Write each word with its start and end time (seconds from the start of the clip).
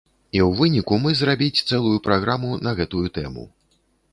І 0.37 0.39
ў 0.47 0.61
выніку 0.61 0.97
мы 1.03 1.11
зрабіць 1.19 1.63
цэлую 1.69 1.93
праграму 2.07 2.49
на 2.69 2.75
гэтую 2.81 3.05
тэму. 3.19 3.43